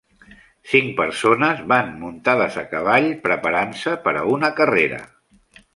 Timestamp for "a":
2.63-2.67, 4.25-4.29